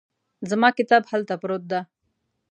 زما 0.49 0.69
کتاب 0.77 1.03
هلته 1.11 1.33
پروت 1.41 1.63
ده 1.71 1.79